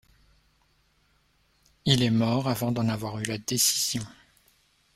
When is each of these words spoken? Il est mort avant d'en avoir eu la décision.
Il 1.85 2.01
est 2.01 2.09
mort 2.09 2.47
avant 2.49 2.71
d'en 2.71 2.89
avoir 2.89 3.19
eu 3.19 3.23
la 3.25 3.37
décision. 3.37 4.01